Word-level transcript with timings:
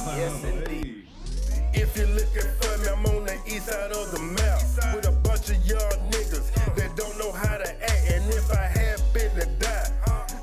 Yes, 0.00 0.44
indeed. 0.44 1.06
If 1.74 1.96
you're 1.96 2.06
looking 2.08 2.50
for 2.60 2.78
me, 2.78 2.88
I'm 2.88 3.06
on 3.06 3.24
the 3.26 3.36
east 3.46 3.66
side 3.66 3.90
of 3.92 4.10
the 4.12 4.20
map 4.20 4.94
with 4.94 5.06
a 5.06 5.12
bunch 5.12 5.50
of 5.50 5.58
young 5.66 6.10
niggas 6.10 6.52
that 6.76 6.96
don't 6.96 7.18
know 7.18 7.32
how 7.32 7.56
to 7.58 7.68
act. 7.82 8.10
And 8.10 8.24
if 8.32 8.50
I 8.50 8.66
had 8.66 9.00
been 9.12 9.30
to 9.40 9.46
die 9.58 9.90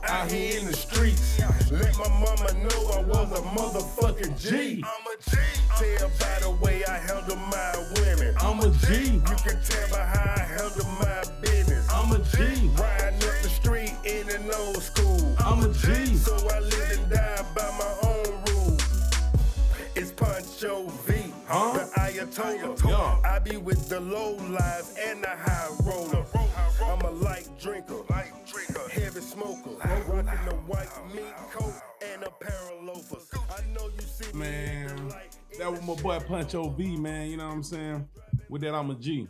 out 0.07 0.31
here 0.31 0.60
in 0.60 0.65
the 0.68 0.73
streets, 0.73 1.39
let 1.71 1.97
my 1.97 2.07
mama 2.10 2.54
know 2.54 2.81
I 2.94 3.02
was 3.04 3.32
a 3.32 3.41
motherfucking 3.55 4.39
G. 4.39 4.84
I'm 4.84 5.05
a 5.07 5.16
G. 5.30 5.38
Tell 5.78 6.10
by 6.20 6.40
the 6.40 6.52
way 6.64 6.84
I 6.86 6.98
handle 6.98 7.36
my 7.36 7.74
women. 8.00 8.36
I'm 8.40 8.60
a 8.60 8.70
G. 8.86 9.16
You 9.16 9.22
can 9.22 9.62
tell 9.64 9.90
by 9.90 10.04
how 10.06 10.36
I 10.36 10.40
handle 10.40 10.86
my 11.00 11.24
business. 11.42 11.88
I'm 11.92 12.12
a 12.12 12.20
G. 12.20 12.70
Riding 12.78 13.24
up 13.24 13.42
the 13.42 13.50
street 13.50 13.94
in 14.06 14.30
an 14.30 14.52
old 14.54 14.82
school. 14.82 15.36
I'm 15.40 15.64
a 15.64 15.74
G. 15.74 16.16
So 16.16 16.36
I 16.50 16.55
Ayatollah. 22.38 23.23
Yeah. 23.23 23.30
I 23.30 23.39
be 23.39 23.57
with 23.57 23.88
the 23.88 23.99
low 23.99 24.34
lives 24.35 24.95
and 25.07 25.23
the 25.23 25.30
high 25.30 25.70
roller. 25.84 26.26
I'm 26.84 27.02
a 27.02 27.12
light 27.12 27.48
drinker, 27.59 27.95
light 28.09 28.31
drinker, 28.45 28.89
heavy 28.89 29.21
smoker, 29.21 29.71
rocking 29.80 30.26
the 30.26 30.55
white 30.67 30.90
meat 31.13 31.34
coat 31.52 31.73
and 32.03 32.23
a 32.23 32.29
pair 32.29 32.59
of 32.73 32.84
loafers. 32.84 33.29
I 33.49 33.62
know 33.73 33.88
you 33.88 34.02
see 34.02 34.31
me 34.34 34.40
Man, 34.40 35.13
that 35.57 35.71
was 35.71 35.81
my 35.81 35.95
boy 35.95 36.20
Puncho 36.20 36.76
V, 36.76 36.98
man. 36.98 37.29
You 37.29 37.38
know 37.38 37.48
what 37.48 37.53
I'm 37.53 37.63
saying? 37.63 38.09
With 38.49 38.62
that, 38.63 38.76
I'm 38.76 38.91
a 38.91 38.95
G. 38.95 39.27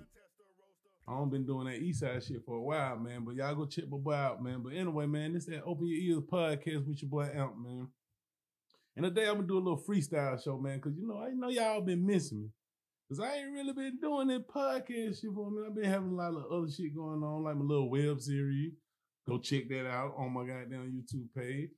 I 1.08 1.12
don't 1.12 1.30
been 1.30 1.46
doing 1.46 1.68
that 1.68 1.76
East 1.76 2.00
Side 2.00 2.24
shit 2.24 2.44
for 2.44 2.56
a 2.56 2.62
while, 2.62 2.98
man. 2.98 3.24
But 3.24 3.36
y'all 3.36 3.54
go 3.54 3.66
check 3.66 3.86
my 3.88 3.98
boy 3.98 4.14
out, 4.14 4.44
man. 4.44 4.64
But 4.64 4.74
anyway, 4.74 5.06
man, 5.06 5.34
this 5.34 5.44
is 5.44 5.50
that 5.50 5.64
Open 5.64 5.86
Your 5.86 6.18
Ears 6.18 6.24
podcast 6.32 6.88
with 6.88 7.02
your 7.04 7.10
boy 7.10 7.30
Amp, 7.32 7.54
man. 7.58 7.88
And 8.96 9.04
today 9.06 9.28
I'm 9.28 9.36
gonna 9.36 9.48
do 9.48 9.58
a 9.58 9.60
little 9.60 9.84
freestyle 9.88 10.44
show, 10.44 10.58
man, 10.58 10.78
because 10.78 10.98
you 10.98 11.08
know 11.08 11.20
I 11.20 11.30
know 11.32 11.50
y'all 11.50 11.82
been 11.82 12.06
missing 12.06 12.42
me. 12.42 12.50
Cause 13.08 13.20
I 13.20 13.36
ain't 13.36 13.52
really 13.54 13.74
been 13.74 14.00
doing 14.02 14.28
that 14.30 14.48
podcast 14.48 15.22
shit 15.22 15.32
for 15.34 15.52
me. 15.52 15.62
I've 15.68 15.76
been 15.76 15.84
having 15.84 16.14
a 16.14 16.16
lot 16.16 16.34
of 16.34 16.52
other 16.52 16.72
shit 16.72 16.96
going 16.96 17.22
on, 17.22 17.44
like 17.44 17.56
my 17.56 17.64
little 17.64 17.90
web 17.90 18.20
series. 18.20 18.74
Go 19.28 19.38
check 19.38 19.70
that 19.70 19.88
out 19.88 20.16
on 20.18 20.34
my 20.34 20.42
goddamn 20.42 20.92
YouTube 20.92 21.28
page. 21.38 21.70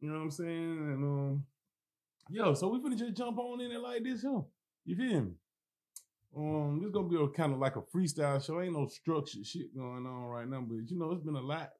You 0.00 0.08
know 0.08 0.14
what 0.14 0.24
I'm 0.24 0.30
saying? 0.30 0.48
And 0.48 1.04
um, 1.04 1.44
yo, 2.30 2.54
so 2.54 2.68
we 2.68 2.78
finna 2.78 2.98
just 2.98 3.14
jump 3.14 3.38
on 3.38 3.60
in 3.60 3.72
it 3.72 3.80
like 3.80 4.04
this, 4.04 4.24
huh? 4.26 4.40
You 4.86 4.96
feel 4.96 5.20
me? 5.22 5.32
Um, 6.36 6.80
this 6.82 6.90
gonna 6.90 7.08
be 7.08 7.16
a 7.16 7.28
kind 7.28 7.52
of 7.52 7.58
like 7.58 7.76
a 7.76 7.82
freestyle 7.82 8.44
show. 8.44 8.60
Ain't 8.60 8.72
no 8.72 8.88
structured 8.88 9.46
shit 9.46 9.76
going 9.76 10.06
on 10.06 10.24
right 10.24 10.48
now, 10.48 10.62
but 10.62 10.90
you 10.90 10.98
know, 10.98 11.12
it's 11.12 11.22
been 11.22 11.36
a 11.36 11.40
lot, 11.40 11.70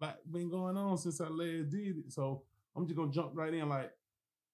lot 0.00 0.16
been 0.30 0.50
going 0.50 0.76
on 0.76 0.98
since 0.98 1.20
I 1.20 1.28
last 1.28 1.70
did 1.70 1.98
it. 1.98 2.12
So 2.12 2.42
I'm 2.76 2.86
just 2.86 2.96
gonna 2.96 3.12
jump 3.12 3.32
right 3.34 3.54
in. 3.54 3.68
Like, 3.68 3.92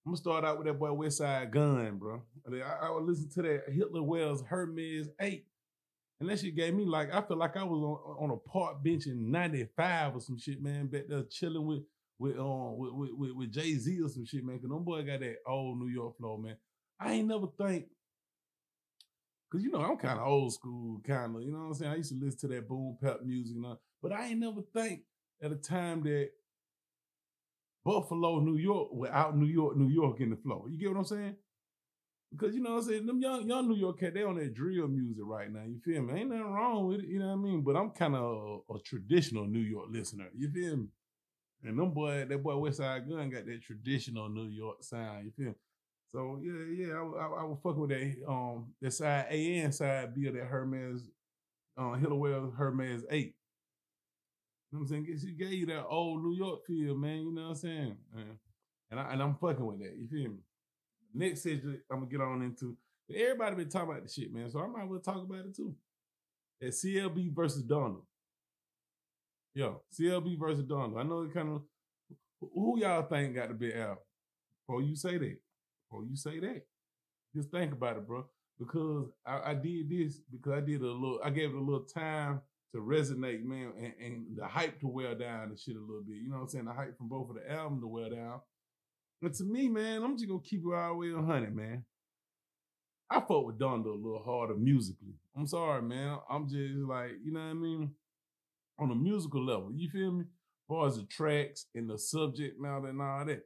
I'm 0.08 0.12
gonna 0.14 0.22
start 0.22 0.42
out 0.42 0.56
with 0.56 0.66
that 0.66 0.78
boy 0.78 0.88
Westside 0.88 1.50
Gunn, 1.50 1.98
bro. 1.98 2.22
I, 2.50 2.86
I 2.86 2.90
would 2.90 3.04
listen 3.04 3.28
to 3.34 3.42
that 3.42 3.64
Hitler 3.70 4.02
Wears 4.02 4.40
Hermes 4.40 5.06
8. 5.20 5.44
And 6.20 6.30
that 6.30 6.40
shit 6.40 6.56
gave 6.56 6.72
me 6.72 6.86
like, 6.86 7.12
I 7.12 7.20
feel 7.20 7.36
like 7.36 7.58
I 7.58 7.62
was 7.62 7.82
on, 7.82 8.24
on 8.24 8.30
a 8.30 8.48
park 8.48 8.82
bench 8.82 9.04
in 9.04 9.30
95 9.30 10.16
or 10.16 10.20
some 10.20 10.38
shit, 10.38 10.62
man, 10.62 10.86
back 10.86 11.08
there 11.10 11.24
chilling 11.24 11.66
with 11.66 11.82
with 12.18 12.38
um 12.38 12.78
with 12.78 12.92
with, 12.94 13.10
with, 13.18 13.32
with 13.32 13.52
Jay-Z 13.52 14.00
or 14.00 14.08
some 14.08 14.24
shit, 14.24 14.42
man. 14.42 14.58
Cause 14.58 14.70
them 14.70 14.82
boy 14.82 15.02
got 15.02 15.20
that 15.20 15.36
old 15.46 15.78
New 15.78 15.88
York 15.88 16.16
flow, 16.16 16.38
man. 16.38 16.56
I 16.98 17.12
ain't 17.12 17.28
never 17.28 17.48
think 17.60 17.84
Cause 19.52 19.62
you 19.62 19.70
know 19.70 19.82
I'm 19.82 19.98
kind 19.98 20.18
of 20.18 20.26
old 20.26 20.54
school, 20.54 21.02
kind 21.06 21.36
of. 21.36 21.42
You 21.42 21.52
know 21.52 21.58
what 21.58 21.64
I'm 21.64 21.74
saying? 21.74 21.92
I 21.92 21.96
used 21.96 22.12
to 22.12 22.18
listen 22.18 22.48
to 22.48 22.54
that 22.54 22.66
boom 22.66 22.96
bap 23.02 23.20
music, 23.22 23.58
but 24.02 24.12
I 24.12 24.28
ain't 24.28 24.40
never 24.40 24.62
think 24.72 25.02
at 25.42 25.52
a 25.52 25.56
time 25.56 26.02
that 26.04 26.30
Buffalo, 27.88 28.40
New 28.40 28.58
York, 28.58 28.92
without 28.92 29.34
New 29.34 29.46
York, 29.46 29.74
New 29.78 29.88
York 29.88 30.20
in 30.20 30.28
the 30.28 30.36
flow. 30.36 30.66
You 30.70 30.78
get 30.78 30.90
what 30.90 30.98
I'm 30.98 31.04
saying? 31.06 31.36
Because 32.30 32.54
you 32.54 32.60
know 32.62 32.72
what 32.74 32.82
I'm 32.82 32.88
saying? 32.88 33.06
Them 33.06 33.18
young, 33.18 33.48
young 33.48 33.66
New 33.66 33.76
York 33.76 34.00
cat, 34.00 34.12
they 34.12 34.22
on 34.22 34.36
that 34.36 34.52
drill 34.52 34.88
music 34.88 35.24
right 35.26 35.50
now. 35.50 35.62
You 35.66 35.80
feel 35.82 36.02
me? 36.02 36.20
Ain't 36.20 36.28
nothing 36.28 36.52
wrong 36.52 36.86
with 36.86 37.00
it, 37.00 37.08
you 37.08 37.18
know 37.18 37.28
what 37.28 37.32
I 37.32 37.36
mean? 37.36 37.62
But 37.62 37.76
I'm 37.76 37.88
kind 37.88 38.14
of 38.14 38.60
a, 38.68 38.74
a 38.74 38.80
traditional 38.84 39.46
New 39.46 39.60
York 39.60 39.86
listener. 39.90 40.28
You 40.36 40.50
feel 40.50 40.76
me? 40.76 40.88
And 41.64 41.78
them 41.78 41.92
boy, 41.94 42.26
that 42.28 42.42
boy 42.42 42.52
Westside 42.52 43.08
Gunn 43.08 43.30
got 43.30 43.46
that 43.46 43.62
traditional 43.62 44.28
New 44.28 44.48
York 44.48 44.82
sound. 44.82 45.24
You 45.24 45.32
feel 45.34 45.46
me? 45.46 45.54
So 46.12 46.38
yeah, 46.42 46.86
yeah, 46.86 46.92
I, 46.92 47.00
I, 47.00 47.40
I 47.40 47.44
was 47.44 47.58
fucking 47.62 47.80
with 47.80 47.90
that 47.90 48.14
um 48.28 48.74
that 48.82 48.92
side 48.92 49.26
A 49.30 49.58
and 49.60 49.74
side 49.74 50.14
B 50.14 50.26
of 50.26 50.34
that 50.34 50.44
Hermes, 50.44 51.08
uh, 51.78 51.94
Hillwell 51.94 52.52
Hermes 52.54 53.04
eight. 53.10 53.34
Know 54.70 54.80
what 54.80 54.90
I'm 54.90 55.04
saying? 55.06 55.18
She 55.20 55.32
gave 55.32 55.52
you 55.52 55.66
that 55.66 55.86
old 55.86 56.22
New 56.22 56.34
York 56.34 56.66
feel, 56.66 56.94
man. 56.94 57.22
You 57.22 57.34
know 57.34 57.42
what 57.42 57.48
I'm 57.50 57.54
saying? 57.56 57.96
And 58.90 59.00
I 59.00 59.12
and 59.12 59.22
I'm 59.22 59.36
fucking 59.36 59.64
with 59.64 59.78
that. 59.78 59.96
You 59.96 60.08
feel 60.08 60.30
me? 60.30 60.38
Next 61.14 61.42
subject 61.42 61.84
I'm 61.90 62.00
gonna 62.00 62.10
get 62.10 62.20
on 62.20 62.42
into. 62.42 62.76
Everybody 63.14 63.56
been 63.56 63.70
talking 63.70 63.90
about 63.90 64.02
the 64.02 64.08
shit, 64.10 64.32
man. 64.32 64.50
So 64.50 64.60
I 64.60 64.66
might 64.66 64.88
well 64.88 65.00
talk 65.00 65.22
about 65.22 65.46
it 65.46 65.56
too. 65.56 65.74
That 66.60 66.70
CLB 66.70 67.34
versus 67.34 67.62
Donda. 67.62 68.02
Yo, 69.54 69.82
CLB 69.98 70.38
versus 70.38 70.64
Donda. 70.64 70.98
I 70.98 71.02
know 71.02 71.22
it 71.22 71.32
kind 71.32 71.48
of 71.48 71.62
who 72.40 72.78
y'all 72.78 73.02
think 73.02 73.34
got 73.34 73.48
the 73.48 73.54
big 73.54 73.76
out? 73.76 73.98
Before 74.66 74.82
you 74.82 74.94
say 74.94 75.16
that. 75.16 75.36
Before 75.88 76.04
you 76.04 76.16
say 76.16 76.38
that. 76.40 76.62
Just 77.34 77.50
think 77.50 77.72
about 77.72 77.96
it, 77.96 78.06
bro. 78.06 78.26
Because 78.58 79.08
I, 79.24 79.50
I 79.50 79.54
did 79.54 79.88
this 79.88 80.20
because 80.30 80.52
I 80.52 80.60
did 80.60 80.82
a 80.82 80.86
little, 80.86 81.20
I 81.24 81.30
gave 81.30 81.50
it 81.50 81.56
a 81.56 81.60
little 81.60 81.84
time 81.84 82.40
to 82.74 82.80
resonate, 82.80 83.42
man, 83.44 83.72
and, 83.78 83.92
and 84.00 84.26
the 84.36 84.46
hype 84.46 84.78
to 84.80 84.88
wear 84.88 85.14
down 85.14 85.48
and 85.48 85.58
shit 85.58 85.76
a 85.76 85.80
little 85.80 86.02
bit. 86.06 86.16
You 86.16 86.28
know 86.28 86.36
what 86.36 86.42
I'm 86.42 86.48
saying? 86.48 86.64
The 86.66 86.72
hype 86.72 86.96
from 86.98 87.08
both 87.08 87.30
of 87.30 87.36
the 87.36 87.50
album 87.50 87.80
to 87.80 87.86
wear 87.86 88.10
down. 88.10 88.40
But 89.20 89.34
to 89.34 89.44
me, 89.44 89.68
man, 89.68 90.02
I'm 90.02 90.16
just 90.16 90.28
gonna 90.28 90.40
keep 90.40 90.60
it 90.60 90.74
all 90.74 90.92
the 90.92 90.94
way 90.94 91.12
100, 91.12 91.54
man. 91.54 91.84
I 93.10 93.20
fought 93.20 93.46
with 93.46 93.58
Donda 93.58 93.86
a 93.86 93.88
little 93.88 94.22
harder 94.22 94.54
musically. 94.54 95.14
I'm 95.36 95.46
sorry, 95.46 95.82
man. 95.82 96.18
I'm 96.30 96.46
just 96.46 96.74
like, 96.86 97.12
you 97.24 97.32
know 97.32 97.40
what 97.40 97.46
I 97.46 97.54
mean? 97.54 97.90
On 98.78 98.90
a 98.90 98.94
musical 98.94 99.44
level, 99.44 99.72
you 99.74 99.88
feel 99.88 100.12
me? 100.12 100.24
As 100.24 100.68
far 100.68 100.86
as 100.86 100.96
the 100.96 101.04
tracks 101.04 101.66
and 101.74 101.88
the 101.88 101.98
subject 101.98 102.60
matter 102.60 102.88
and 102.88 103.00
all 103.00 103.24
that. 103.24 103.40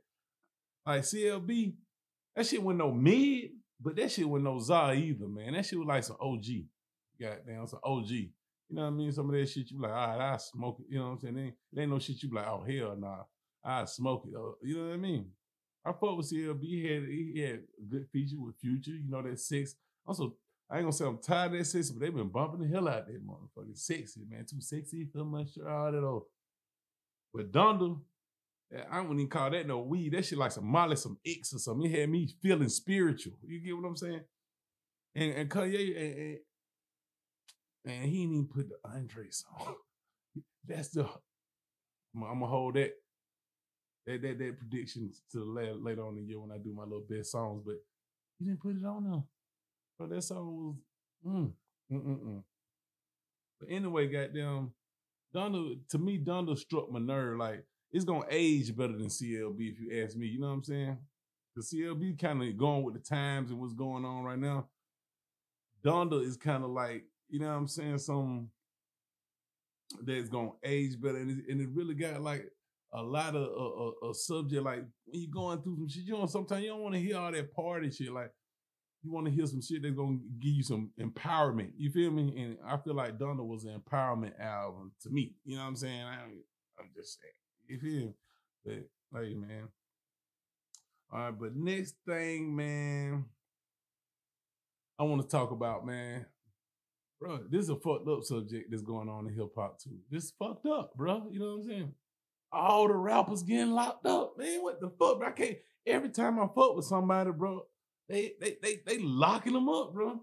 Like 0.84 1.02
CLB, 1.02 1.74
that 2.34 2.44
shit 2.44 2.62
wasn't 2.62 2.80
no 2.80 2.92
mid, 2.92 3.50
but 3.80 3.94
that 3.96 4.10
shit 4.10 4.28
wasn't 4.28 4.44
no 4.44 4.58
za 4.58 4.92
either, 4.92 5.28
man. 5.28 5.52
That 5.52 5.64
shit 5.64 5.78
was 5.78 5.86
like 5.86 6.02
some 6.02 6.16
OG. 6.20 6.44
Goddamn, 7.20 7.66
some 7.68 7.78
OG. 7.84 8.10
You 8.72 8.78
know 8.78 8.84
what 8.84 8.88
I 8.88 8.96
mean? 8.96 9.12
Some 9.12 9.28
of 9.28 9.38
that 9.38 9.46
shit 9.50 9.70
you 9.70 9.76
be 9.76 9.82
like, 9.82 9.92
all 9.92 10.16
right, 10.18 10.32
I 10.32 10.36
smoke 10.38 10.78
it. 10.80 10.86
You 10.88 10.98
know 10.98 11.04
what 11.04 11.10
I'm 11.10 11.18
saying? 11.20 11.52
It 11.76 11.78
ain't, 11.78 11.90
no 11.90 11.98
shit 11.98 12.22
you 12.22 12.30
be 12.30 12.36
like, 12.36 12.46
oh 12.46 12.64
hell 12.66 12.96
nah. 12.98 13.24
I 13.62 13.84
smoke 13.84 14.24
it. 14.26 14.34
Uh, 14.34 14.52
You 14.62 14.78
know 14.78 14.88
what 14.88 14.94
I 14.94 14.96
mean? 14.96 15.26
I 15.84 15.92
fuck 15.92 16.16
with 16.16 16.32
CLB. 16.32 16.62
He 16.62 16.86
had 16.86 17.02
he 17.02 17.40
had 17.40 17.60
a 17.78 17.84
good 17.90 18.06
feature 18.10 18.36
with 18.38 18.56
Future. 18.56 18.92
You 18.92 19.10
know 19.10 19.20
that 19.20 19.38
six. 19.38 19.74
Also, 20.06 20.36
I 20.70 20.76
ain't 20.76 20.84
gonna 20.84 20.92
say 20.92 21.04
I'm 21.04 21.18
tired 21.18 21.52
of 21.52 21.58
that 21.58 21.66
six, 21.66 21.90
but 21.90 22.00
they've 22.00 22.14
been 22.14 22.30
bumping 22.30 22.62
the 22.62 22.74
hell 22.74 22.88
out 22.88 23.00
of 23.00 23.06
that 23.08 23.26
motherfucking 23.26 23.76
sexy, 23.76 24.22
man. 24.26 24.46
Too 24.46 24.62
sexy 24.62 25.06
for 25.12 25.22
my 25.22 25.44
shirt, 25.44 25.66
all 25.66 25.92
that 25.92 26.02
old. 26.02 26.22
But 27.34 27.52
Donda, 27.52 28.00
eh, 28.74 28.84
I 28.90 29.00
wouldn't 29.02 29.20
even 29.20 29.28
call 29.28 29.50
that 29.50 29.66
no 29.66 29.80
weed. 29.80 30.14
That 30.14 30.24
shit 30.24 30.38
like 30.38 30.52
some 30.52 30.66
Molly, 30.66 30.96
some 30.96 31.18
X 31.26 31.52
or 31.52 31.58
something. 31.58 31.92
It 31.92 32.00
had 32.00 32.08
me 32.08 32.26
feeling 32.40 32.70
spiritual. 32.70 33.34
You 33.42 33.60
get 33.60 33.76
what 33.76 33.86
I'm 33.86 33.96
saying? 33.96 34.22
And 35.14 35.32
and 35.32 35.50
Kanye 35.50 36.00
and, 36.00 36.38
and 37.84 38.04
he 38.04 38.22
didn't 38.22 38.34
even 38.34 38.46
put 38.46 38.68
the 38.68 38.76
Andre 38.88 39.30
song. 39.30 39.74
That's 40.66 40.88
the 40.90 41.08
I'm, 42.14 42.22
gonna 42.22 42.46
hold 42.46 42.74
that 42.74 42.92
that 44.06 44.22
that 44.22 44.38
that 44.38 44.58
prediction 44.58 45.10
to 45.32 45.44
later, 45.44 45.74
later 45.74 46.04
on 46.04 46.16
in 46.18 46.24
the 46.24 46.28
year 46.28 46.40
when 46.40 46.52
I 46.52 46.58
do 46.58 46.72
my 46.72 46.84
little 46.84 47.04
best 47.08 47.32
songs, 47.32 47.62
but 47.64 47.76
he 48.38 48.44
didn't 48.44 48.60
put 48.60 48.76
it 48.76 48.84
on 48.84 49.10
there. 49.10 49.22
But 49.98 50.10
that 50.10 50.22
song 50.22 50.76
was 51.24 51.32
mm, 51.34 51.52
mm, 51.92 52.04
mm, 52.04 52.20
mm. 52.20 52.42
But 53.60 53.70
anyway, 53.70 54.08
goddamn, 54.08 54.72
Donda 55.34 55.78
to 55.90 55.98
me, 55.98 56.18
Donda 56.18 56.58
struck 56.58 56.90
my 56.90 56.98
nerve. 56.98 57.38
Like 57.38 57.64
it's 57.90 58.04
gonna 58.04 58.26
age 58.30 58.76
better 58.76 58.96
than 58.96 59.06
CLB 59.06 59.72
if 59.72 59.80
you 59.80 60.02
ask 60.02 60.16
me. 60.16 60.26
You 60.26 60.40
know 60.40 60.48
what 60.48 60.54
I'm 60.54 60.64
saying? 60.64 60.98
The 61.56 61.62
CLB 61.62 62.18
kind 62.18 62.42
of 62.42 62.56
going 62.56 62.82
with 62.82 62.94
the 62.94 63.00
times 63.00 63.50
and 63.50 63.60
what's 63.60 63.74
going 63.74 64.04
on 64.04 64.24
right 64.24 64.38
now. 64.38 64.68
Donda 65.84 66.24
is 66.24 66.36
kind 66.36 66.64
of 66.64 66.70
like 66.70 67.04
you 67.32 67.40
know 67.40 67.48
what 67.48 67.54
I'm 67.54 67.66
saying, 67.66 67.98
some 67.98 68.50
that's 70.04 70.28
gonna 70.28 70.50
age 70.62 71.00
better, 71.00 71.16
and 71.16 71.30
it, 71.30 71.44
and 71.50 71.60
it 71.62 71.68
really 71.72 71.94
got 71.94 72.20
like 72.20 72.44
a 72.92 73.02
lot 73.02 73.34
of 73.34 73.42
a, 73.42 74.06
a, 74.06 74.10
a 74.10 74.14
subject 74.14 74.62
like 74.62 74.84
when 75.06 75.22
you're 75.22 75.30
going 75.32 75.62
through 75.62 75.76
some 75.76 75.88
shit. 75.88 76.04
You 76.04 76.12
know, 76.12 76.26
sometimes 76.26 76.62
you 76.62 76.68
don't 76.68 76.82
want 76.82 76.94
to 76.94 77.00
hear 77.00 77.16
all 77.16 77.32
that 77.32 77.54
party 77.54 77.90
shit. 77.90 78.12
Like 78.12 78.30
you 79.02 79.10
want 79.10 79.26
to 79.26 79.32
hear 79.32 79.46
some 79.46 79.62
shit 79.62 79.82
that's 79.82 79.94
gonna 79.94 80.18
give 80.40 80.52
you 80.52 80.62
some 80.62 80.90
empowerment. 81.00 81.70
You 81.78 81.90
feel 81.90 82.10
me? 82.10 82.34
And 82.36 82.58
I 82.66 82.76
feel 82.76 82.94
like 82.94 83.16
Donda 83.16 83.44
was 83.46 83.64
an 83.64 83.80
empowerment 83.80 84.38
album 84.38 84.92
to 85.04 85.10
me. 85.10 85.34
You 85.46 85.56
know 85.56 85.62
what 85.62 85.68
I'm 85.68 85.76
saying? 85.76 86.02
I, 86.02 86.18
I'm 86.78 86.90
just 86.94 87.18
saying. 87.18 87.32
You 87.66 87.78
feel 87.78 88.06
me? 88.08 88.14
But 89.10 89.22
hey, 89.22 89.34
man. 89.34 89.68
All 91.10 91.18
right, 91.18 91.38
but 91.38 91.56
next 91.56 91.94
thing, 92.06 92.54
man, 92.54 93.24
I 94.98 95.04
want 95.04 95.22
to 95.22 95.28
talk 95.28 95.50
about, 95.50 95.86
man. 95.86 96.26
Bro, 97.22 97.40
this 97.50 97.64
is 97.64 97.68
a 97.70 97.76
fucked 97.76 98.08
up 98.08 98.24
subject 98.24 98.70
that's 98.70 98.82
going 98.82 99.08
on 99.08 99.28
in 99.28 99.34
hip 99.34 99.52
hop 99.56 99.78
too. 99.78 99.98
This 100.10 100.24
is 100.24 100.32
fucked 100.38 100.66
up, 100.66 100.94
bro. 100.96 101.28
You 101.30 101.38
know 101.38 101.46
what 101.56 101.62
I'm 101.62 101.68
saying? 101.68 101.94
all 102.52 102.86
the 102.86 102.94
rappers 102.94 103.42
getting 103.42 103.72
locked 103.72 104.06
up, 104.06 104.34
man. 104.36 104.62
What 104.62 104.80
the 104.80 104.88
fuck? 104.88 105.18
Bro? 105.18 105.28
I 105.28 105.30
can't. 105.30 105.56
Every 105.86 106.10
time 106.10 106.38
I 106.38 106.46
fuck 106.54 106.76
with 106.76 106.84
somebody, 106.84 107.30
bro, 107.30 107.62
they 108.08 108.32
they 108.40 108.56
they 108.62 108.80
they 108.86 108.98
locking 108.98 109.54
them 109.54 109.68
up, 109.68 109.92
bro. 109.92 110.20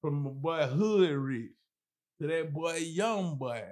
From 0.00 0.22
my 0.22 0.30
boy 0.30 0.66
Hood 0.66 1.10
Rich 1.10 1.50
to 2.20 2.28
that 2.28 2.52
boy 2.52 2.76
Young 2.76 3.36
Boy 3.36 3.62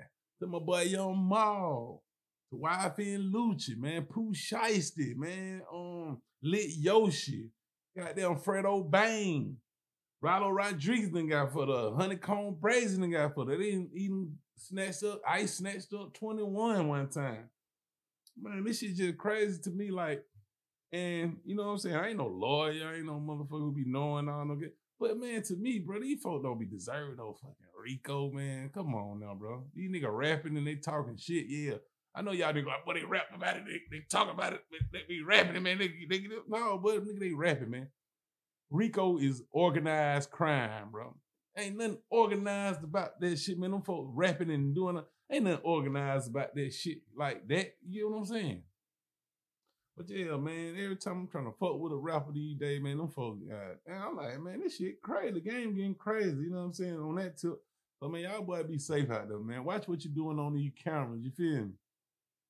to 0.40 0.46
my 0.46 0.58
boy 0.58 0.82
Young 0.82 1.28
Mal 1.28 2.02
to 2.50 2.56
YFN 2.56 3.30
Lucci, 3.30 3.76
man. 3.76 4.04
Pooh 4.04 4.32
Shiesty, 4.32 5.14
man. 5.14 5.62
Um, 5.72 6.20
Lit 6.42 6.70
Yoshi, 6.76 7.50
goddamn 7.96 8.36
Fredo 8.36 8.88
Bang. 8.90 9.56
Rollo 10.24 10.48
Rodriguez 10.48 11.10
then 11.10 11.28
got 11.28 11.52
for 11.52 11.66
the 11.66 11.92
Honeykomb 11.92 12.58
Brazy 12.58 12.98
then 12.98 13.10
got 13.10 13.34
for 13.34 13.44
the 13.44 13.58
they 13.58 13.72
didn't 13.72 13.90
even 13.94 14.32
snatched 14.56 15.04
up, 15.04 15.20
I 15.28 15.44
snatched 15.44 15.92
up 15.92 16.14
21 16.14 16.88
one 16.88 17.08
time. 17.08 17.50
Man, 18.40 18.64
this 18.64 18.78
shit 18.78 18.96
just 18.96 19.18
crazy 19.18 19.60
to 19.64 19.70
me. 19.70 19.90
Like, 19.90 20.24
and 20.90 21.36
you 21.44 21.54
know 21.54 21.64
what 21.64 21.72
I'm 21.72 21.78
saying? 21.78 21.96
I 21.96 22.08
ain't 22.08 22.16
no 22.16 22.26
lawyer, 22.26 22.88
I 22.88 22.96
ain't 22.96 23.04
no 23.04 23.22
motherfucker 23.22 23.60
who 23.60 23.72
be 23.72 23.84
knowing 23.84 24.30
all 24.30 24.46
no 24.46 24.54
good. 24.54 24.72
But 24.98 25.18
man, 25.18 25.42
to 25.42 25.56
me, 25.56 25.80
bro, 25.80 26.00
these 26.00 26.22
folks 26.22 26.42
don't 26.42 26.58
be 26.58 26.64
deserving 26.64 27.16
no 27.16 27.34
fucking 27.34 27.54
Rico, 27.82 28.30
man. 28.30 28.70
Come 28.72 28.94
on 28.94 29.20
now, 29.20 29.34
bro. 29.34 29.64
These 29.74 29.90
nigga 29.90 30.08
rapping 30.10 30.56
and 30.56 30.66
they 30.66 30.76
talking 30.76 31.18
shit, 31.18 31.44
yeah. 31.48 31.74
I 32.14 32.22
know 32.22 32.32
y'all 32.32 32.54
nigga 32.54 32.66
like, 32.66 32.86
but 32.86 32.94
they 32.94 33.04
rap 33.04 33.26
about 33.34 33.58
it, 33.58 33.64
they, 33.66 33.80
they 33.94 34.04
talk 34.10 34.32
about 34.32 34.54
it, 34.54 34.60
they, 34.70 34.98
they 34.98 35.04
be 35.06 35.22
rapping 35.22 35.56
it, 35.56 35.60
man. 35.60 35.76
They, 35.76 35.92
they, 36.08 36.26
no, 36.48 36.78
but 36.78 37.04
nigga, 37.04 37.20
they 37.20 37.34
rapping, 37.34 37.70
man. 37.70 37.88
Rico 38.74 39.18
is 39.18 39.40
organized 39.52 40.32
crime, 40.32 40.90
bro. 40.90 41.14
Ain't 41.56 41.78
nothing 41.78 41.98
organized 42.10 42.82
about 42.82 43.20
that 43.20 43.38
shit, 43.38 43.56
man. 43.56 43.70
Them 43.70 43.82
folks 43.82 44.10
rapping 44.12 44.50
and 44.50 44.74
doing 44.74 44.96
it. 44.96 45.04
Ain't 45.30 45.44
nothing 45.44 45.60
organized 45.62 46.28
about 46.28 46.56
that 46.56 46.74
shit 46.74 46.98
like 47.16 47.46
that. 47.46 47.76
You 47.88 48.10
know 48.10 48.16
what 48.16 48.18
I'm 48.18 48.26
saying? 48.26 48.62
But 49.96 50.10
yeah, 50.10 50.36
man, 50.36 50.74
every 50.76 50.96
time 50.96 51.20
I'm 51.20 51.28
trying 51.28 51.44
to 51.44 51.52
fuck 51.52 51.78
with 51.78 51.92
a 51.92 51.96
rapper 51.96 52.32
these 52.32 52.56
days, 52.58 52.82
man, 52.82 52.98
them 52.98 53.10
folks, 53.10 53.42
and 53.86 53.96
I'm 53.96 54.16
like, 54.16 54.40
man, 54.40 54.58
this 54.60 54.76
shit 54.76 55.00
crazy. 55.00 55.34
The 55.34 55.40
game 55.40 55.76
getting 55.76 55.94
crazy. 55.94 56.30
You 56.30 56.50
know 56.50 56.58
what 56.58 56.64
I'm 56.64 56.72
saying? 56.72 56.98
On 56.98 57.14
that 57.14 57.38
tip. 57.38 57.54
So, 58.02 58.08
man, 58.08 58.22
y'all 58.22 58.42
boy 58.42 58.64
be 58.64 58.78
safe 58.78 59.08
out 59.08 59.28
there, 59.28 59.38
man. 59.38 59.62
Watch 59.62 59.86
what 59.86 60.04
you're 60.04 60.12
doing 60.12 60.40
on 60.40 60.52
these 60.52 60.72
cameras. 60.82 61.22
You 61.22 61.30
feel 61.30 61.66
me? 61.66 61.72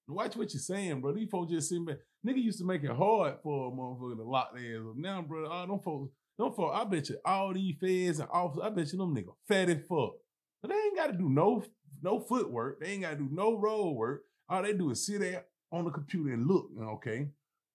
Watch 0.09 0.37
what 0.37 0.55
you're 0.55 0.61
saying, 0.61 1.03
bro. 1.03 1.13
These 1.13 1.29
folks 1.29 1.53
just 1.53 1.69
sitting 1.69 1.85
back. 1.85 1.99
Nigga 2.27 2.43
used 2.43 2.59
to 2.59 2.65
make 2.65 2.83
it 2.83 2.91
hard 2.91 3.35
for 3.43 3.69
a 3.69 3.71
motherfucker 3.71 4.17
to 4.17 4.23
lock 4.23 4.55
their 4.55 4.77
ass 4.77 4.87
up. 4.89 4.97
Now, 4.97 5.23
bro, 5.23 5.47
all 5.47 5.67
them 5.67 5.81
folks, 5.81 6.13
them 6.39 6.53
folks, 6.53 6.77
I 6.77 6.85
bet 6.85 7.09
you 7.11 7.19
all 7.25 7.53
these 7.53 7.77
feds 7.79 8.19
and 8.19 8.29
officers, 8.33 8.63
I 8.65 8.71
bet 8.71 8.93
you 8.93 8.99
them 8.99 9.15
nigga 9.15 9.35
fat 9.47 9.69
as 9.69 9.83
fuck. 9.89 10.15
But 10.63 10.71
they 10.71 10.77
ain't 10.77 10.97
got 10.97 11.09
to 11.09 11.13
do 11.13 11.29
no 11.29 11.63
no 12.03 12.21
footwork. 12.21 12.81
They 12.81 12.93
ain't 12.93 13.03
got 13.03 13.11
to 13.11 13.17
do 13.17 13.29
no 13.31 13.59
road 13.59 13.93
work. 13.93 14.23
All 14.49 14.63
they 14.63 14.73
do 14.73 14.91
is 14.91 15.05
sit 15.05 15.21
there 15.21 15.45
on 15.71 15.85
the 15.85 15.91
computer 15.91 16.33
and 16.33 16.47
look. 16.47 16.69
Okay, 16.81 17.29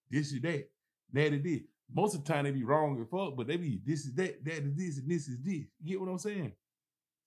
this 0.09 0.31
is 0.31 0.41
that, 0.41 0.69
that 1.13 1.33
is 1.33 1.43
this. 1.43 1.61
Most 1.93 2.15
of 2.15 2.23
the 2.23 2.31
time 2.31 2.45
they 2.45 2.51
be 2.51 2.63
wrong 2.63 2.99
as 2.99 3.07
fuck, 3.09 3.35
but 3.35 3.47
they 3.47 3.57
be 3.57 3.81
this 3.85 4.05
is 4.05 4.13
that, 4.15 4.43
that 4.45 4.63
is 4.63 4.75
this, 4.75 4.97
and 4.99 5.09
this 5.09 5.27
is 5.27 5.37
this. 5.43 5.65
You 5.81 5.87
get 5.87 6.01
what 6.01 6.09
I'm 6.09 6.17
saying? 6.19 6.53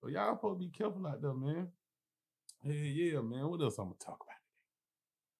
So 0.01 0.09
y'all 0.09 0.35
supposed 0.35 0.61
to 0.61 0.67
be 0.67 0.73
careful 0.73 1.07
out 1.07 1.23
there, 1.23 1.35
man. 1.35 1.69
Hey, 2.65 2.73
yeah, 2.73 3.21
man. 3.21 3.49
What 3.49 3.61
else 3.61 3.79
I'm 3.79 3.87
gonna 3.87 3.97
talk 4.05 4.19
about? 4.21 4.32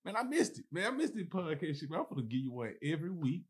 Man, 0.05 0.17
I 0.17 0.23
missed 0.25 0.59
it. 0.59 0.65
Man, 0.73 0.87
I 0.87 0.91
missed 0.91 1.15
the 1.15 1.25
podcast 1.25 1.79
shit. 1.81 1.91
Man, 1.91 2.01
I'm 2.01 2.07
gonna 2.09 2.27
give 2.27 2.41
you 2.41 2.53
one 2.53 2.75
every 2.83 3.11
week. 3.11 3.43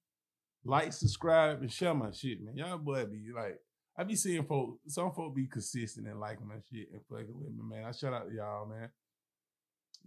Like, 0.64 0.92
subscribe, 0.92 1.60
and 1.60 1.72
share 1.72 1.94
my 1.94 2.12
shit, 2.12 2.42
man. 2.42 2.56
Y'all 2.56 2.78
boy 2.78 3.04
be 3.06 3.30
like, 3.34 3.58
I 3.96 4.04
be 4.04 4.16
seeing 4.16 4.44
folks, 4.44 4.78
some 4.94 5.12
folks 5.12 5.34
be 5.34 5.46
consistent 5.46 6.06
and 6.06 6.20
liking 6.20 6.46
my 6.46 6.56
shit 6.72 6.88
and 6.92 7.00
fucking 7.10 7.38
with 7.38 7.52
me, 7.52 7.62
man. 7.62 7.84
I 7.84 7.92
shout 7.92 8.14
out 8.14 8.28
to 8.28 8.34
y'all, 8.34 8.66
man. 8.66 8.90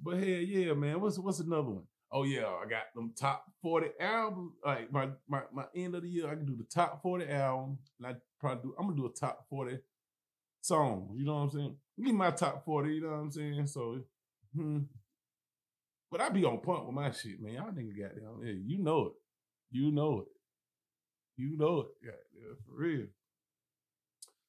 But 0.02 0.18
hell 0.18 0.28
yeah, 0.28 0.74
man. 0.74 1.02
What's 1.02 1.20
what's 1.20 1.40
another 1.40 1.70
one? 1.70 1.84
Oh 2.12 2.24
yeah, 2.24 2.46
I 2.48 2.66
got 2.70 2.94
them 2.94 3.14
top 3.20 3.46
40 3.62 3.88
albums. 4.00 4.54
Like 4.64 4.92
my, 4.92 5.10
my 5.28 5.42
my 5.54 5.66
end 5.76 5.96
of 5.96 6.04
the 6.04 6.10
year, 6.10 6.28
I 6.28 6.36
can 6.36 6.46
do 6.46 6.56
the 6.56 6.64
top 6.64 7.02
40 7.02 7.28
album. 7.28 7.78
And 8.00 8.08
I 8.08 8.16
probably 8.40 8.64
do 8.64 8.76
I'm 8.80 8.88
gonna 8.88 8.98
do 8.98 9.08
a 9.08 9.14
top 9.14 9.46
40 9.50 9.78
song. 10.62 11.14
You 11.16 11.26
know 11.26 11.36
what 11.36 11.42
I'm 11.42 11.50
saying? 11.52 11.76
Give 12.04 12.16
my 12.16 12.32
top 12.32 12.66
40, 12.66 12.94
you 12.94 13.02
know 13.02 13.10
what 13.10 13.16
I'm 13.16 13.32
saying? 13.32 13.68
So 13.68 14.00
hmm. 14.56 14.80
But 16.16 16.24
I 16.24 16.30
be 16.30 16.46
on 16.46 16.60
point 16.60 16.86
with 16.86 16.96
my 16.96 17.12
shit, 17.12 17.42
man. 17.42 17.56
Y'all 17.56 17.72
nigga 17.74 18.00
got 18.00 18.16
down. 18.16 18.40
Yeah, 18.42 18.54
you 18.66 18.82
know 18.82 19.08
it. 19.08 19.14
You 19.70 19.92
know 19.92 20.20
it. 20.20 20.28
You 21.36 21.58
know 21.58 21.80
it. 21.82 21.88
Yeah, 22.02 22.54
for 22.66 22.74
real. 22.74 23.08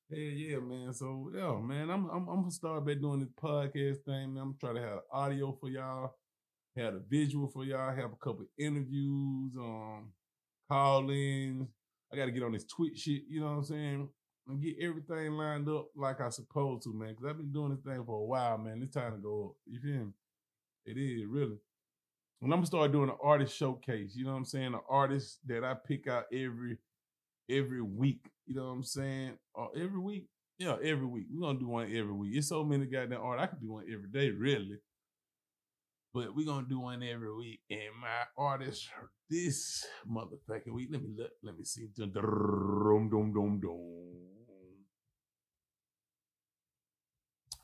Yeah, 0.09 0.31
yeah, 0.31 0.59
man. 0.61 0.95
So 0.95 1.29
yeah, 1.35 1.59
man, 1.59 1.91
I'm 1.91 2.09
I'm 2.09 2.29
I'm 2.29 2.43
gonna 2.43 2.53
start 2.53 2.87
back 2.87 3.01
doing 3.01 3.19
this 3.19 3.33
podcast 3.43 4.05
thing, 4.05 4.35
man. 4.35 4.45
I'm 4.45 4.57
trying 4.61 4.77
to 4.77 4.81
have 4.83 4.99
audio 5.13 5.59
for 5.61 5.69
y'all, 5.69 6.15
have 6.77 6.95
a 6.95 7.01
visual 7.11 7.49
for 7.49 7.65
y'all, 7.65 7.93
have 7.93 8.13
a 8.13 8.25
couple 8.25 8.45
interviews, 8.57 9.51
um, 9.59 10.13
call-ins. 10.71 11.67
I 12.13 12.17
gotta 12.17 12.31
get 12.31 12.45
on 12.45 12.53
this 12.53 12.67
Twitch 12.67 12.97
shit, 12.97 13.23
you 13.29 13.41
know 13.41 13.47
what 13.47 13.53
I'm 13.57 13.65
saying? 13.65 14.09
And 14.47 14.63
get 14.63 14.77
everything 14.81 15.33
lined 15.33 15.69
up 15.69 15.89
like 15.97 16.21
I 16.21 16.29
supposed 16.29 16.85
to, 16.85 16.95
man. 16.95 17.17
Cause 17.17 17.27
I've 17.29 17.39
been 17.39 17.53
doing 17.53 17.75
this 17.75 17.83
thing 17.85 18.05
for 18.07 18.21
a 18.21 18.25
while, 18.25 18.57
man. 18.57 18.83
It's 18.85 18.95
time 18.95 19.15
to 19.15 19.19
go 19.19 19.47
up. 19.47 19.57
You 19.67 19.81
feel 19.81 20.05
me? 20.05 20.13
It 20.87 20.97
is 20.97 21.27
really. 21.27 21.59
And 22.43 22.53
I'm 22.53 22.59
gonna 22.59 22.67
start 22.67 22.93
doing 22.93 23.11
an 23.11 23.17
artist 23.23 23.57
showcase. 23.57 24.15
You 24.15 24.25
know 24.25 24.33
what 24.33 24.39
I'm 24.39 24.45
saying? 24.45 24.75
An 24.75 24.81
artist 24.89 25.41
that 25.47 25.65
I 25.65 25.75
pick 25.75 26.07
out 26.07 26.25
every 26.33 26.79
every 27.51 27.83
week. 27.83 28.31
You 28.47 28.55
know 28.55 28.67
what 28.67 28.73
I'm 28.73 28.83
saying? 28.83 29.39
Or 29.55 29.71
every 29.77 29.99
week. 29.99 30.29
Yeah, 30.59 30.77
every 30.83 31.07
week. 31.07 31.27
We're 31.31 31.47
gonna 31.47 31.59
do 31.59 31.69
one 31.69 31.87
every 31.87 32.13
week. 32.13 32.37
It's 32.37 32.49
so 32.49 32.65
many 32.65 32.87
goddamn 32.87 33.21
art. 33.21 33.41
I 33.41 33.47
could 33.47 33.61
do 33.61 33.73
one 33.73 33.85
every 33.93 34.09
day, 34.09 34.31
really. 34.31 34.79
But 36.15 36.35
we're 36.35 36.47
gonna 36.47 36.67
do 36.69 36.81
one 36.81 37.03
every 37.03 37.35
week. 37.35 37.61
And 37.69 37.81
my 38.01 38.25
artist 38.39 38.89
this 39.29 39.85
motherfucking 40.09 40.73
week. 40.73 40.89
Let 40.91 41.03
me 41.03 41.09
look. 41.17 41.31
Let 41.43 41.59
me 41.59 41.65
see. 41.65 41.89
Dum. 41.97 42.13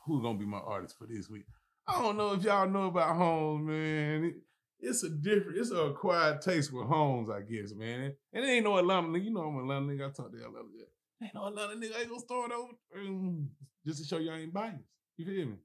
Who's 0.05 0.21
gonna 0.21 0.37
be 0.37 0.45
my 0.45 0.57
artist 0.57 0.97
for 0.97 1.07
this 1.07 1.29
week? 1.29 1.45
I 1.87 2.01
don't 2.01 2.17
know 2.17 2.33
if 2.33 2.43
y'all 2.43 2.69
know 2.69 2.87
about 2.87 3.15
Holmes, 3.17 3.67
man. 3.67 4.23
It, 4.25 4.35
it's 4.79 5.03
a 5.03 5.09
different, 5.09 5.57
it's 5.57 5.71
a 5.71 5.81
acquired 5.81 6.41
taste 6.41 6.71
with 6.73 6.87
Holmes, 6.87 7.29
I 7.29 7.41
guess, 7.41 7.73
man. 7.73 8.13
And 8.33 8.45
it 8.45 8.47
ain't 8.47 8.65
no 8.65 8.77
Atlanta 8.77 9.07
nigga. 9.07 9.25
You 9.25 9.33
know 9.33 9.41
I'm 9.41 9.59
Atlanta 9.59 9.85
nigga. 9.85 10.09
I 10.09 10.11
talked 10.11 10.33
to 10.33 10.39
y'all 10.39 10.47
Atlanta 10.47 10.67
nigga. 10.67 11.23
Ain't 11.23 11.35
no 11.35 11.47
Atlanta 11.47 11.75
nigga. 11.75 11.95
I 11.95 11.99
ain't 12.01 12.09
gonna 12.09 12.21
start 12.21 12.51
over 12.51 12.73
um, 12.97 13.49
just 13.85 14.01
to 14.01 14.07
show 14.07 14.17
y'all 14.17 14.35
ain't 14.35 14.53
biased. 14.53 14.83
You 15.17 15.25
feel 15.25 15.45
me? 15.47 15.55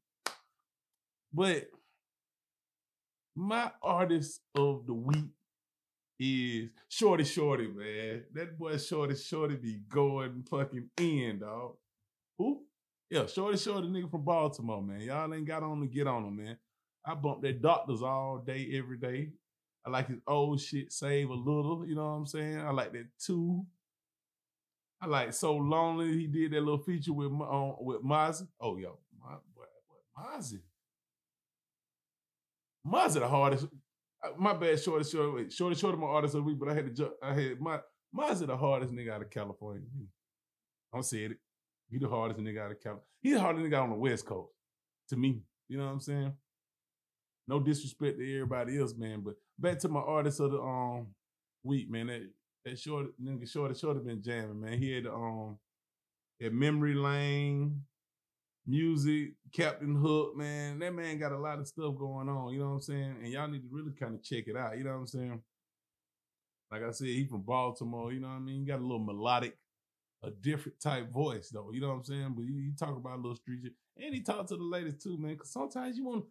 But 1.32 1.68
my 3.34 3.70
artist 3.82 4.40
of 4.54 4.86
the 4.86 4.94
week 4.94 5.26
is 6.18 6.70
Shordie 6.88 7.24
Shordie, 7.24 7.68
man. 7.68 8.24
That 8.34 8.58
boy 8.58 8.76
Shordie 8.76 9.14
Shordie 9.14 9.56
be 9.56 9.80
going 9.88 10.44
fucking 10.50 10.90
in, 10.98 11.40
dog. 11.40 11.76
Who? 12.38 12.62
Yeah, 13.10 13.26
Shordie 13.26 13.56
Shordie 13.58 13.88
nigga 13.88 14.10
from 14.10 14.22
Baltimore, 14.24 14.82
man. 14.82 15.00
Y'all 15.00 15.32
ain't 15.32 15.46
got 15.46 15.62
on 15.62 15.80
to 15.80 15.86
get 15.86 16.06
on 16.06 16.24
him, 16.24 16.36
man. 16.36 16.58
I 17.04 17.14
bump 17.14 17.42
that 17.42 17.62
doctors 17.62 18.02
all 18.02 18.38
day, 18.46 18.70
every 18.74 18.98
day. 18.98 19.30
I 19.86 19.90
like 19.90 20.08
his 20.08 20.18
old 20.26 20.60
shit, 20.60 20.92
save 20.92 21.30
a 21.30 21.34
little, 21.34 21.86
you 21.86 21.94
know 21.94 22.04
what 22.04 22.10
I'm 22.10 22.26
saying? 22.26 22.60
I 22.60 22.70
like 22.70 22.92
that 22.92 23.06
too. 23.18 23.64
I 25.00 25.06
like 25.06 25.32
so 25.32 25.54
lonely. 25.56 26.12
He 26.18 26.26
did 26.26 26.52
that 26.52 26.60
little 26.60 26.78
feature 26.78 27.12
with 27.12 27.28
um, 27.28 27.76
with 27.80 28.02
Mozzy. 28.04 28.48
Oh 28.60 28.76
yo, 28.76 28.98
Mozzy. 30.18 30.60
Mozzy 32.86 33.20
the 33.20 33.28
hardest. 33.28 33.66
Uh, 34.22 34.30
my 34.36 34.54
bad, 34.54 34.80
shorty, 34.80 35.04
shorty, 35.08 35.50
shorty, 35.50 35.76
shorty, 35.76 35.96
my 35.98 36.06
artist 36.08 36.34
of 36.34 36.40
the 36.40 36.44
week, 36.44 36.58
but 36.58 36.68
I 36.68 36.74
had 36.74 36.86
to. 36.86 36.92
Ju- 36.92 37.14
I 37.22 37.32
had 37.34 37.60
my 37.60 37.78
Mozzy 38.16 38.46
the 38.46 38.56
hardest 38.56 38.92
nigga 38.92 39.12
out 39.12 39.22
of 39.22 39.30
California. 39.30 39.82
I'm 40.92 41.02
saying 41.02 41.32
it. 41.32 41.38
He 41.90 41.98
the 41.98 42.08
hardest 42.08 42.40
nigga 42.40 42.60
out 42.60 42.72
of 42.72 42.80
California. 42.80 43.04
He 43.20 43.32
the 43.32 43.40
hardest 43.40 43.64
nigga 43.64 43.82
on 43.82 43.90
the 43.90 43.96
West 43.96 44.26
Coast. 44.26 44.52
To 45.10 45.16
me, 45.16 45.42
you 45.68 45.78
know 45.78 45.86
what 45.86 45.92
I'm 45.92 46.00
saying? 46.00 46.32
No 47.46 47.60
disrespect 47.60 48.18
to 48.18 48.34
everybody 48.34 48.78
else, 48.78 48.94
man. 48.96 49.22
But 49.24 49.34
back 49.58 49.78
to 49.80 49.88
my 49.88 50.00
artist 50.00 50.40
of 50.40 50.52
the 50.52 50.60
um 50.60 51.08
week, 51.64 51.90
man. 51.90 52.08
That 52.08 52.22
that 52.64 52.78
short 52.78 53.06
nigga 53.22 53.50
short 53.50 53.76
short 53.76 53.96
have 53.96 54.06
been 54.06 54.22
jamming, 54.22 54.60
man. 54.60 54.78
He 54.78 54.92
had 54.92 55.06
um 55.06 55.58
at 56.42 56.52
Memory 56.52 56.94
Lane, 56.94 57.82
music, 58.66 59.32
Captain 59.52 59.96
Hook, 59.96 60.36
man. 60.36 60.78
That 60.78 60.94
man 60.94 61.18
got 61.18 61.32
a 61.32 61.38
lot 61.38 61.58
of 61.58 61.66
stuff 61.66 61.96
going 61.96 62.28
on, 62.28 62.52
you 62.52 62.60
know 62.60 62.68
what 62.68 62.74
I'm 62.74 62.80
saying? 62.82 63.16
And 63.22 63.32
y'all 63.32 63.48
need 63.48 63.62
to 63.62 63.68
really 63.70 63.92
kind 63.98 64.14
of 64.14 64.22
check 64.22 64.44
it 64.46 64.56
out, 64.56 64.76
you 64.76 64.84
know 64.84 64.90
what 64.90 64.98
I'm 64.98 65.06
saying? 65.06 65.42
Like 66.70 66.82
I 66.82 66.90
said, 66.90 67.08
he 67.08 67.24
from 67.24 67.42
Baltimore, 67.42 68.12
you 68.12 68.20
know 68.20 68.28
what 68.28 68.34
I 68.34 68.40
mean? 68.40 68.60
He 68.60 68.66
got 68.66 68.80
a 68.80 68.82
little 68.82 68.98
melodic, 68.98 69.56
a 70.22 70.30
different 70.30 70.80
type 70.80 71.10
voice, 71.12 71.50
though, 71.50 71.70
you 71.72 71.80
know 71.80 71.88
what 71.88 71.94
I'm 71.94 72.04
saying? 72.04 72.34
But 72.36 72.44
you, 72.44 72.56
he 72.56 72.72
talk 72.76 72.96
about 72.96 73.14
a 73.18 73.22
little 73.22 73.36
street 73.36 73.60
shit. 73.62 73.72
And 73.96 74.14
he 74.14 74.20
talk 74.20 74.46
to 74.48 74.56
the 74.56 74.62
ladies 74.62 75.02
too, 75.02 75.18
man. 75.18 75.36
Cause 75.36 75.52
sometimes 75.52 75.96
you 75.96 76.04
want 76.04 76.24
to 76.24 76.30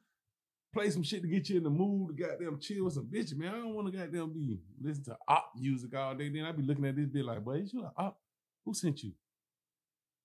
play 0.73 0.89
some 0.89 1.03
shit 1.03 1.21
to 1.21 1.27
get 1.27 1.49
you 1.49 1.57
in 1.57 1.63
the 1.63 1.69
mood 1.69 2.09
to 2.09 2.23
goddamn 2.23 2.59
chill 2.59 2.85
with 2.85 2.93
some 2.93 3.05
bitch, 3.05 3.35
man. 3.35 3.53
I 3.53 3.57
don't 3.57 3.73
want 3.73 3.91
to 3.91 3.97
goddamn 3.97 4.33
be 4.33 4.59
listen 4.81 5.05
to 5.05 5.17
op 5.27 5.53
music 5.55 5.95
all 5.95 6.15
day. 6.15 6.29
Then 6.29 6.45
I 6.45 6.51
be 6.51 6.63
looking 6.63 6.85
at 6.85 6.95
this 6.95 7.07
bitch 7.07 7.25
like, 7.25 7.43
boy, 7.43 7.57
is 7.57 7.73
you 7.73 7.83
an 7.83 7.91
op? 7.97 8.17
Who 8.65 8.73
sent 8.73 9.03
you? 9.03 9.13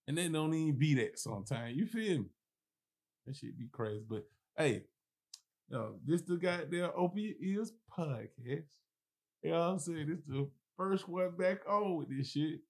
And 0.09 0.19
then 0.19 0.33
don't 0.33 0.53
even 0.55 0.79
be 0.79 0.95
that 0.95 1.19
sometimes. 1.19 1.77
You 1.77 1.87
feel 1.87 2.19
me? 2.19 2.27
That 3.27 3.37
shit 3.37 3.57
be 3.57 3.69
crazy. 3.71 4.05
But 4.09 4.27
hey, 4.57 4.83
Yo, 5.73 5.95
this 6.05 6.21
the 6.21 6.37
goddamn 6.37 6.91
Your 6.95 7.35
Ears 7.41 7.73
podcast. 7.91 8.67
You 9.43 9.53
know 9.53 9.59
what 9.59 9.65
I'm 9.65 9.79
saying? 9.79 10.07
This 10.07 10.19
the 10.29 10.47
first 10.77 11.09
one 11.09 11.31
back 11.31 11.61
on 11.67 11.97
with 11.97 12.15
this 12.15 12.31
shit. 12.31 12.61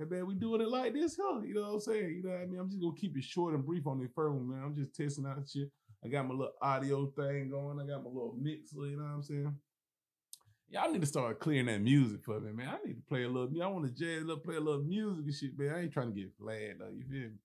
And 0.00 0.10
man, 0.10 0.26
we 0.26 0.34
doing 0.34 0.60
it 0.60 0.68
like 0.68 0.94
this, 0.94 1.18
huh? 1.20 1.40
You 1.40 1.54
know 1.54 1.62
what 1.62 1.74
I'm 1.74 1.80
saying? 1.80 2.10
You 2.16 2.22
know 2.22 2.30
what 2.30 2.42
I 2.42 2.46
mean? 2.46 2.60
I'm 2.60 2.68
just 2.70 2.80
gonna 2.80 2.94
keep 2.96 3.16
it 3.16 3.24
short 3.24 3.54
and 3.54 3.66
brief 3.66 3.86
on 3.86 3.98
the 3.98 4.08
first 4.14 4.34
one, 4.34 4.48
man. 4.48 4.62
I'm 4.64 4.76
just 4.76 4.94
testing 4.94 5.26
out 5.26 5.48
shit. 5.48 5.70
I 6.04 6.08
got 6.08 6.28
my 6.28 6.34
little 6.34 6.52
audio 6.62 7.06
thing 7.06 7.50
going. 7.50 7.80
I 7.80 7.86
got 7.86 8.04
my 8.04 8.10
little 8.10 8.36
mixer, 8.40 8.86
you 8.86 8.96
know 8.96 9.02
what 9.02 9.10
I'm 9.10 9.22
saying? 9.22 9.54
Y'all 10.70 10.92
need 10.92 11.00
to 11.00 11.06
start 11.06 11.40
clearing 11.40 11.66
that 11.66 11.80
music 11.80 12.22
for 12.24 12.38
me, 12.38 12.52
man. 12.52 12.68
I 12.68 12.86
need 12.86 12.94
to 12.94 13.02
play 13.08 13.24
a 13.24 13.28
little. 13.28 13.50
I 13.62 13.66
want 13.66 13.86
to 13.86 13.90
jazz 13.92 14.28
up, 14.30 14.44
play 14.44 14.56
a 14.56 14.60
little 14.60 14.82
music 14.82 15.24
and 15.24 15.34
shit, 15.34 15.58
man. 15.58 15.74
I 15.74 15.82
ain't 15.82 15.92
trying 15.92 16.14
to 16.14 16.20
get 16.20 16.30
flat 16.38 16.78
though. 16.78 16.90
You 16.90 17.04
feel 17.10 17.30
me? 17.30 17.38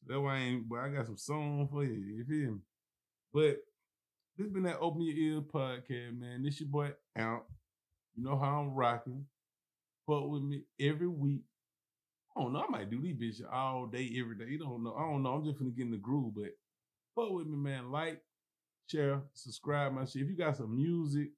So 0.00 0.06
that's 0.08 0.20
why 0.20 0.36
I 0.36 0.38
ain't. 0.38 0.68
But 0.68 0.78
I 0.78 0.88
got 0.88 1.06
some 1.06 1.18
song 1.18 1.68
for 1.70 1.84
you. 1.84 1.92
You 1.92 2.24
feel 2.24 2.52
me? 2.52 2.60
But 3.34 3.56
this 4.38 4.48
been 4.48 4.62
that 4.62 4.78
Open 4.78 5.02
Your 5.02 5.16
Ears 5.16 5.42
podcast, 5.52 6.18
man. 6.18 6.42
This 6.42 6.60
your 6.60 6.70
boy 6.70 6.92
out. 7.18 7.44
You 8.16 8.24
know 8.24 8.38
how 8.38 8.60
I'm 8.60 8.74
rocking. 8.74 9.26
Fuck 10.06 10.28
with 10.28 10.42
me 10.42 10.62
every 10.80 11.08
week. 11.08 11.42
I 12.40 12.42
don't 12.42 12.52
know. 12.54 12.64
I 12.66 12.70
might 12.70 12.90
do 12.90 13.02
these 13.02 13.16
bitches 13.42 13.52
all 13.52 13.86
day, 13.86 14.10
every 14.18 14.34
day. 14.34 14.46
You 14.48 14.58
don't 14.58 14.82
know. 14.82 14.94
I 14.96 15.02
don't 15.02 15.22
know. 15.22 15.34
I'm 15.34 15.44
just 15.44 15.58
gonna 15.58 15.72
get 15.72 15.84
in 15.84 15.90
the 15.90 15.98
groove, 15.98 16.34
but 16.34 16.56
fuck 17.14 17.32
with 17.32 17.46
me, 17.46 17.56
man. 17.56 17.90
Like, 17.90 18.22
share, 18.86 19.20
subscribe 19.34 19.92
my 19.92 20.06
shit. 20.06 20.22
If 20.22 20.30
you 20.30 20.36
got 20.36 20.56
some 20.56 20.74
music 20.74 21.32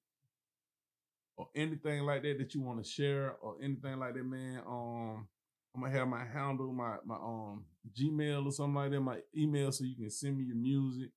or 1.36 1.48
anything 1.56 2.02
like 2.02 2.22
that 2.22 2.38
that 2.38 2.54
you 2.54 2.60
want 2.60 2.84
to 2.84 2.88
share 2.88 3.34
or 3.42 3.56
anything 3.60 3.98
like 3.98 4.14
that, 4.14 4.24
man, 4.24 4.60
um, 4.64 5.26
I'm 5.74 5.82
gonna 5.82 5.92
have 5.92 6.06
my 6.06 6.24
handle, 6.24 6.72
my 6.72 6.96
my 7.04 7.16
um 7.16 7.64
Gmail 7.98 8.46
or 8.46 8.52
something 8.52 8.74
like 8.74 8.92
that, 8.92 9.00
my 9.00 9.18
email, 9.36 9.72
so 9.72 9.82
you 9.82 9.96
can 9.96 10.10
send 10.10 10.38
me 10.38 10.44
your 10.44 10.56
music, 10.56 11.10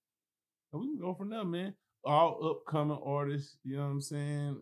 and 0.73 0.81
we 0.81 0.87
can 0.87 0.99
go 0.99 1.13
from 1.13 1.29
there, 1.29 1.45
man. 1.45 1.75
All 2.03 2.43
upcoming 2.43 2.99
artists, 3.05 3.57
you 3.63 3.77
know 3.77 3.83
what 3.83 3.89
I'm 3.91 4.01
saying? 4.01 4.61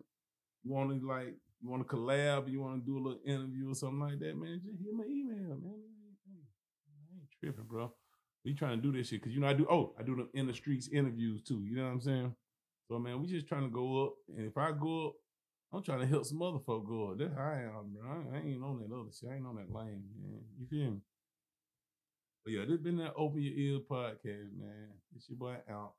Want 0.66 1.00
to 1.00 1.06
like, 1.06 1.34
you 1.60 1.70
want 1.70 1.86
to 1.86 1.96
collab, 1.96 2.50
you 2.50 2.60
want 2.60 2.80
to 2.80 2.86
do 2.86 2.98
a 2.98 3.02
little 3.02 3.20
interview 3.24 3.70
or 3.70 3.74
something 3.74 4.00
like 4.00 4.18
that, 4.18 4.36
man? 4.36 4.60
Just 4.64 4.82
hit 4.82 4.92
my 4.92 5.04
email, 5.04 5.56
man. 5.56 5.80
I 6.28 7.16
ain't 7.16 7.30
tripping, 7.40 7.64
bro. 7.64 7.92
We 8.44 8.54
trying 8.54 8.76
to 8.76 8.82
do 8.82 8.96
this 8.96 9.08
shit 9.08 9.22
because 9.22 9.34
you 9.34 9.40
know 9.40 9.48
I 9.48 9.54
do. 9.54 9.66
Oh, 9.70 9.94
I 9.98 10.02
do 10.02 10.16
the 10.16 10.38
in 10.38 10.46
the 10.46 10.52
streets 10.52 10.88
interviews 10.92 11.42
too. 11.42 11.64
You 11.64 11.76
know 11.76 11.84
what 11.84 11.92
I'm 11.92 12.00
saying? 12.00 12.34
So 12.88 12.98
man, 12.98 13.22
we 13.22 13.26
just 13.26 13.48
trying 13.48 13.62
to 13.62 13.70
go 13.70 14.04
up, 14.04 14.12
and 14.36 14.46
if 14.46 14.58
I 14.58 14.72
go 14.72 15.06
up 15.06 15.14
I'm 15.74 15.82
trying 15.82 16.00
to 16.00 16.06
help 16.06 16.24
some 16.24 16.40
other 16.40 16.60
folk 16.64 16.86
go 16.86 17.10
up. 17.10 17.18
That's 17.18 17.34
how 17.34 17.42
I 17.42 17.62
am, 17.62 17.90
bro. 17.92 18.08
I, 18.32 18.36
ain't 18.38 18.62
on 18.62 18.78
that 18.78 18.94
other 18.94 19.10
shit. 19.10 19.28
I 19.28 19.34
ain't 19.34 19.46
on 19.46 19.56
that 19.56 19.74
lane, 19.74 20.04
man. 20.22 20.40
You 20.56 20.66
feel 20.70 20.90
me? 20.92 21.00
But 22.44 22.52
yeah, 22.52 22.64
this 22.68 22.78
been 22.78 22.98
that 22.98 23.14
Open 23.16 23.42
Your 23.42 23.54
Ears 23.54 23.82
podcast, 23.90 24.54
man. 24.56 24.94
It's 25.16 25.28
your 25.28 25.36
boy 25.36 25.56
out. 25.68 25.94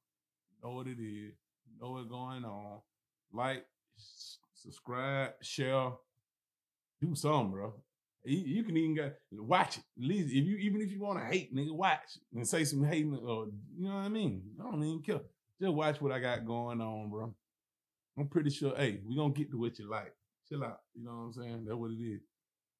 Know 0.63 0.71
what 0.71 0.87
it 0.87 1.01
is. 1.01 1.33
Know 1.81 1.91
what's 1.91 2.07
going 2.07 2.45
on. 2.45 2.79
Like, 3.33 3.65
subscribe, 4.65 5.31
share, 5.41 5.91
do 7.01 7.15
something, 7.15 7.51
bro. 7.51 7.73
You, 8.27 8.63
can 8.63 8.75
even 8.75 8.95
get 8.95 9.19
watch 9.31 9.77
it. 9.77 9.83
At 9.99 10.07
least 10.07 10.33
if 10.33 10.45
you 10.45 10.57
even 10.57 10.81
if 10.81 10.91
you 10.91 10.99
want 10.99 11.19
to 11.19 11.25
hate, 11.25 11.55
nigga, 11.55 11.71
watch 11.71 12.17
and 12.33 12.47
say 12.47 12.63
some 12.63 12.83
hating 12.83 13.15
or 13.15 13.47
you 13.77 13.87
know 13.87 13.95
what 13.95 14.01
I 14.01 14.09
mean. 14.09 14.41
I 14.59 14.63
don't 14.63 14.83
even 14.83 15.03
care. 15.03 15.21
Just 15.61 15.73
watch 15.73 16.01
what 16.01 16.11
I 16.11 16.19
got 16.19 16.45
going 16.45 16.81
on, 16.81 17.09
bro. 17.11 17.35
I'm 18.17 18.27
pretty 18.27 18.49
sure, 18.49 18.73
hey, 18.75 18.99
we 19.05 19.15
gonna 19.15 19.31
get 19.31 19.51
to 19.51 19.59
what 19.59 19.77
you 19.77 19.87
like. 19.87 20.11
Chill 20.49 20.63
out. 20.63 20.79
You 20.95 21.05
know 21.05 21.11
what 21.11 21.17
I'm 21.17 21.33
saying? 21.33 21.65
That's 21.65 21.77
what 21.77 21.91
it 21.91 22.03
is. 22.03 22.21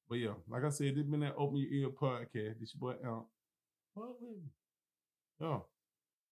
But 0.08 0.16
yeah, 0.16 0.34
like 0.48 0.64
I 0.64 0.70
said, 0.70 0.96
this 0.96 1.04
been 1.04 1.20
that 1.20 1.34
Open 1.36 1.58
Your 1.58 1.70
Ear 1.70 1.88
podcast. 1.90 2.58
This 2.60 2.74
your 2.74 2.94
boy 2.94 3.08
Out. 3.08 3.26
What? 3.94 4.16
Yeah. 5.40 5.58